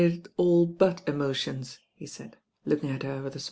[0.01, 1.61] "««d «11 but emotion.,"
[1.93, 2.35] he .aid.
[2.65, 3.39] lookmg at her with a